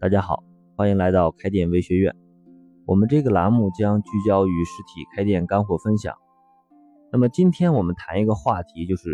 [0.00, 0.44] 大家好，
[0.76, 2.14] 欢迎来到开店微学院。
[2.86, 6.14] 我们这个栏目将聚焦于实体开店干货分享。
[7.10, 9.10] 那么今天我们谈一个话题，就是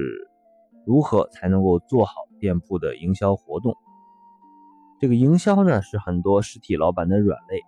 [0.85, 3.75] 如何才能够做好店铺的营销活动。
[5.01, 7.63] 这个营销呢，是很多实体老板的软肋。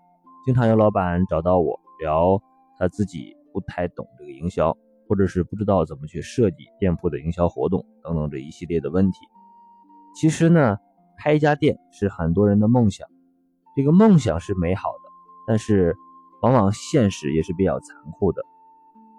[0.45, 2.43] 经常有老板找到我聊
[2.79, 4.77] 他自己不太懂这个营销，
[5.09, 9.19] 或者是不知道怎么去设计店铺的营销活动等等这一系列的问题。
[10.14, 10.77] 其实呢。
[11.19, 13.08] 开一家店是很多人的梦想，
[13.76, 15.11] 这个梦想是美好的，
[15.46, 15.94] 但是
[16.40, 18.43] 往往现实也是比较残酷的。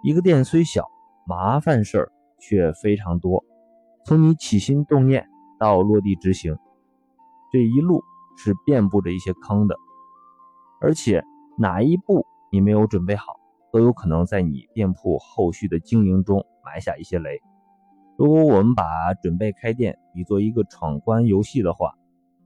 [0.02, 0.84] 一个店虽小，
[1.28, 3.44] 麻烦事儿却非常多。
[4.04, 5.28] 从你起心动念
[5.60, 6.58] 到落地执行，
[7.52, 8.02] 这一路
[8.36, 9.76] 是遍布着一些坑的，
[10.80, 11.22] 而且
[11.56, 13.36] 哪一步你没有准备好，
[13.72, 17.40] 都有可能在你店铺后续的经营中埋下一些雷。
[18.16, 21.94] 如果我们把准备开店比作一个闯关游戏的话，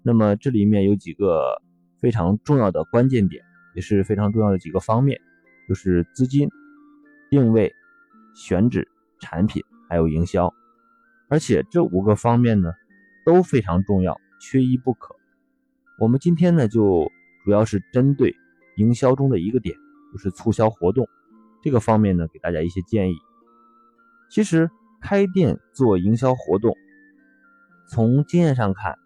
[0.03, 1.63] 那么这里面有几个
[2.03, 3.43] 非常重要的关键点，
[3.75, 5.19] 也是非常重要的几个方面，
[5.69, 6.51] 就是资金、
[7.31, 7.73] 定位、
[8.35, 8.87] 选址、
[9.21, 10.53] 产品，还有营销。
[11.31, 12.73] 而且这五个方面呢
[13.25, 15.15] 都非常重要，缺一不可。
[15.99, 17.09] 我们今天呢就
[17.45, 18.35] 主要是针对
[18.77, 19.75] 营销中的一个点，
[20.13, 21.09] 就是促销活动
[21.63, 23.17] 这个方面呢，给大家一些建议。
[24.29, 24.69] 其实。
[25.05, 26.77] 开店做营销活动，
[27.89, 28.97] 从经验上看，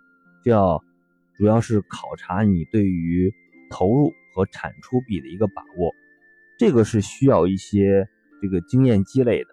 [0.44, 0.84] 就要
[1.36, 3.32] 主要是考察你对于
[3.70, 5.94] 投入和产出比的一个把握，
[6.58, 8.08] 这个是需要一些
[8.40, 9.48] 这个经验积累的。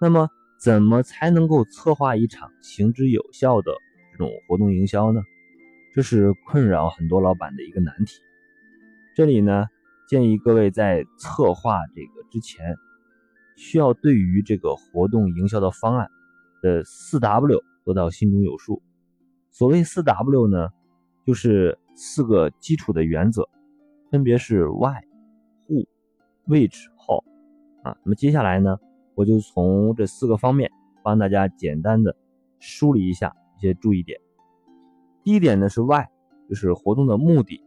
[0.00, 3.72] 那么，怎么才能够策划一场行之有效的
[4.12, 5.22] 这种活动营销呢？
[5.94, 8.14] 这是困扰很多老板的一个难题。
[9.16, 9.66] 这里呢，
[10.08, 12.76] 建议各位在策划这个之前。
[13.56, 16.08] 需要对于这个活动营销的方案
[16.62, 18.80] 的四 W 做到心中有数。
[19.50, 20.68] 所谓四 W 呢，
[21.26, 23.48] 就是四个基础的原则，
[24.10, 25.02] 分别是 Why、
[25.68, 25.86] Who、
[26.46, 27.24] Which、How
[27.82, 27.96] 啊。
[28.04, 28.78] 那么接下来呢，
[29.14, 30.70] 我就从这四个方面
[31.02, 32.16] 帮大家简单的
[32.58, 34.20] 梳理一下一些注意点。
[35.24, 36.06] 第一点呢是 Why，
[36.48, 37.62] 就是活动的目的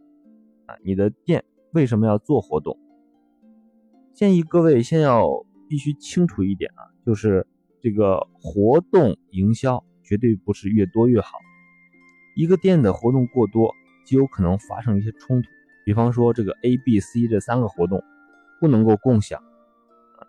[0.66, 2.78] 啊，你的店为什么要做活动？
[4.12, 5.44] 建议各位先要。
[5.66, 7.44] 必须清楚一点啊，就是
[7.80, 11.38] 这个活动营销绝对不是越多越好。
[12.34, 13.74] 一个店的活动过多，
[14.04, 15.48] 极有可能发生一些冲突。
[15.84, 18.02] 比方说，这个 A、B、C 这三个活动
[18.60, 19.42] 不能够共享，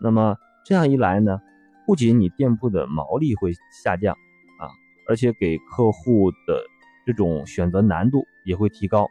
[0.00, 1.40] 那么这样一来呢，
[1.86, 3.52] 不仅你店铺的毛利会
[3.82, 4.70] 下降啊，
[5.08, 6.62] 而且给客户的
[7.06, 9.08] 这种选择难度也会提高。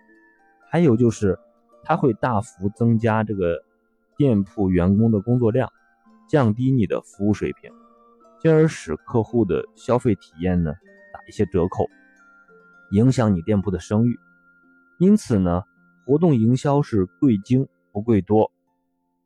[0.70, 1.38] 还有就是，
[1.84, 3.64] 它会大幅增加这个
[4.18, 5.72] 店铺员工的工作量。
[6.28, 7.72] 降低你的服务水平，
[8.40, 10.74] 进而使客户的消费体验呢
[11.14, 11.88] 打一些折扣，
[12.92, 14.18] 影响你店铺的声誉。
[15.00, 15.64] 因此呢，
[16.06, 18.52] 活动营销是贵精不贵多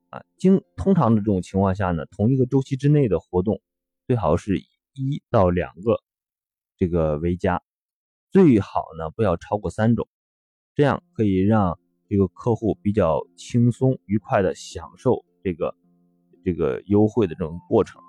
[0.09, 0.21] 啊。
[0.37, 3.61] 经通常的这种情况下呢，同一个周期之内的活动
[4.07, 6.01] 最好是以一到两个
[6.77, 7.61] 这个为佳，
[8.31, 10.07] 最好呢不要超过三种，
[10.75, 15.75] 这样可以让这个客户比较轻松愉快的享受这个。
[16.45, 18.01] 这个优惠的这种过程。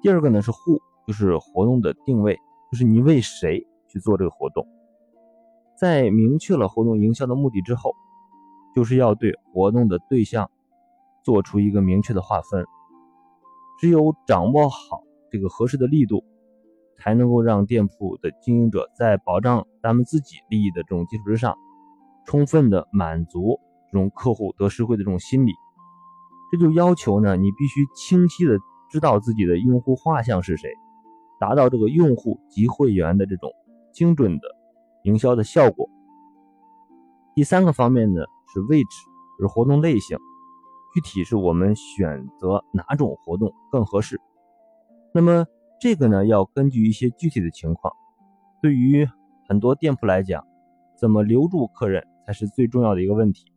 [0.00, 2.38] 第二个呢是户，就是活动的定位，
[2.70, 4.66] 就是你为谁去做这个活动。
[5.78, 7.92] 在明确了活动营销的目的之后，
[8.74, 10.50] 就是要对活动的对象
[11.22, 12.64] 做出一个明确的划分。
[13.78, 16.24] 只有掌握好这个合适的力度，
[16.98, 21.54] 才能够让店铺的经营者在保障咱们自己利益的这种基础之上，
[22.24, 23.60] 充分的满足
[23.92, 25.52] 这种客户得实惠的这种心理。
[26.50, 28.56] 这就要求呢，你必须清晰的
[28.88, 30.70] 知道自己的用户画像是谁，
[31.38, 33.50] 达到这个用户及会员的这种
[33.96, 34.46] 精准的
[35.04, 35.88] 营销的效果。
[37.34, 38.20] 第三个方面呢
[38.52, 38.88] 是位置，
[39.38, 40.18] 就是活动类型，
[40.94, 44.20] 具体是我们选择哪种活动更合适。
[45.14, 45.46] 那么
[45.80, 47.90] 这个呢要根据一些具体的情况，
[48.60, 49.08] 对于
[49.48, 50.44] 很多店铺来讲，
[51.00, 53.50] 怎么留住客人才是最重要的一个问题。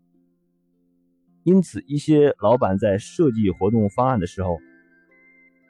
[1.43, 4.57] 因此，一些老板在设计活动方案的时候，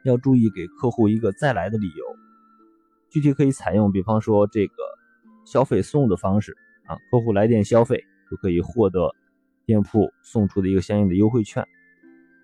[0.06, 2.09] 要注意给客户一个再来的理由。
[3.12, 4.74] 具体可以采用，比方说这个
[5.46, 6.56] 消费送的方式
[6.88, 9.14] 啊，客户来店消费就可以获得
[9.66, 11.66] 店铺送出的一个相应的优惠券，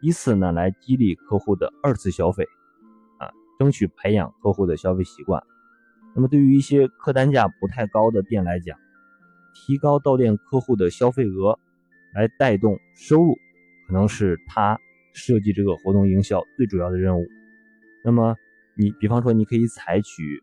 [0.02, 2.46] 以此呢来激励客户的二次消费
[3.20, 5.44] 啊，争取培养客户的消费习惯。
[6.16, 8.78] 那么对于一些客单价不太高的店来讲，
[9.54, 11.60] 提高到店客户的消费额。
[12.14, 13.36] 来带动收入，
[13.90, 14.80] 可能是他
[15.14, 17.26] 设计这个活动营销最主要的任务。
[18.06, 18.38] 那么，
[18.78, 20.42] 你比方说，你可以采取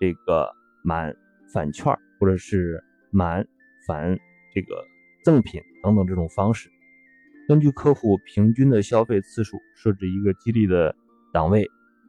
[0.00, 0.50] 这个
[0.84, 1.14] 满
[1.52, 3.46] 返券或者是满、
[3.86, 4.18] 返、
[4.54, 4.84] 这个
[5.24, 6.70] 赠品等等这种方式，
[7.48, 10.94] 根据客户平均的消费次数设置一个激励的
[11.32, 11.64] 档位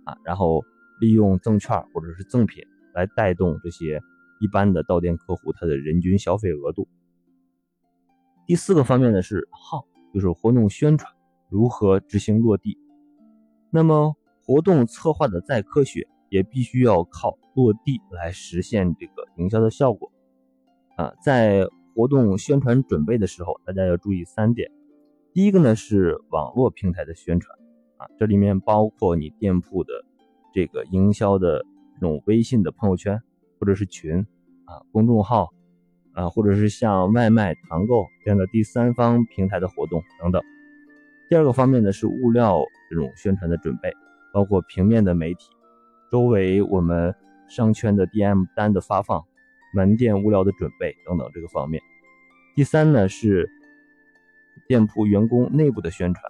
[0.05, 0.63] 啊，然后
[0.99, 2.63] 利用赠券或者是赠品
[2.93, 4.01] 来带动这些
[4.39, 6.87] 一般的到店客户他的人均消费额度。
[8.45, 11.13] 第四个方面呢是号，就是活动宣传
[11.49, 12.77] 如何执行落地。
[13.71, 20.11] 那么活动策划的再科学，也必须要靠落地来实现这个营销的效果。
[20.95, 24.71] 啊，在活动宣传准备的时候，大家要注意三点。
[25.33, 27.57] 第一个呢是网络平台的宣传，
[27.97, 29.93] 啊，这里面包括你店铺的
[30.53, 31.65] 这个营销的
[31.95, 33.21] 这种微信的朋友圈
[33.59, 34.25] 或者是群，
[34.65, 35.49] 啊，公众号。
[36.11, 40.41] 啊，或者是像外卖、团购这样的第三方平台的活动等等。
[41.29, 43.93] 第二个方面呢是物料这种宣传的准备，
[44.33, 45.45] 包括平面的媒体、
[46.11, 47.13] 周围我们
[47.47, 49.23] 商圈的 DM 单的发放、
[49.73, 51.81] 门店物料的准备等等这个方面。
[52.55, 53.49] 第三呢是
[54.67, 56.23] 店铺员工内部的宣传，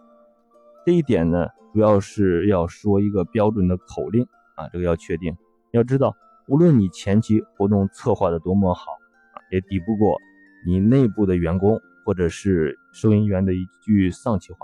[0.85, 5.35] 这一点呢主要是要说一个标准的口令啊，这个要确定。
[5.71, 6.15] 要知道，
[6.47, 8.85] 无论你前期活动策划的多么好。
[9.51, 10.15] 也抵不过
[10.63, 14.59] 你内部的员工或者是收银员的一句丧气话！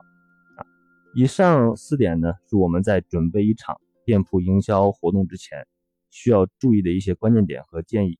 [1.15, 5.67] 以上四点呢，是我们在准备一场店铺营销活动之前
[6.11, 8.17] 需要注意的一些关键点和建议。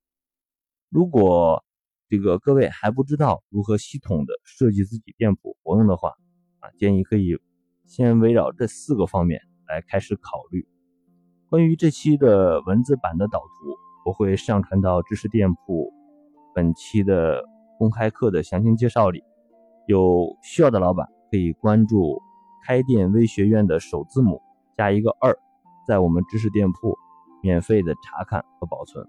[0.90, 1.64] 如果
[2.10, 6.10] 这个各位还不知道如何系统的设计自己店铺活动的话
[6.60, 7.40] 啊，建议可以
[7.86, 10.68] 先围绕这四个方面来开始考虑。
[11.50, 13.46] 关于这期的文字版的导图，
[14.06, 15.94] 我会上传到知识店铺。
[16.54, 17.44] 本期的
[17.78, 19.24] 公开课的详情介绍里，
[19.88, 22.22] 有需要的老板可以关注
[22.66, 24.42] “开店微学院”的首字母
[24.78, 25.38] 加一个二，
[25.86, 26.98] 在我们知识店铺
[27.42, 29.06] 免费的查看和保存。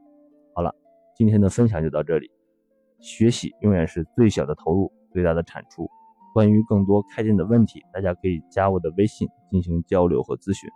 [0.54, 0.74] 好了，
[1.16, 2.30] 今天的分享就到这里。
[3.00, 5.88] 学习永远是最小的投入，最大的产出。
[6.34, 10.68] 关于更多开店的问题，大家可以加我的微信进行交流和咨询。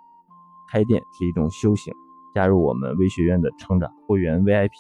[0.71, 1.93] 开店是一种修行，
[2.35, 4.71] 加入我们微学院的成长会员 VIP，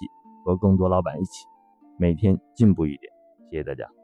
[0.45, 1.47] 和更多老板一起。
[1.99, 3.13] 每天进步一点，
[3.51, 4.00] 谢谢大家。